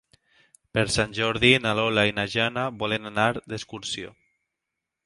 [0.77, 4.17] Per Sant Jordi na Lola i na Jana volen anar d'excursió.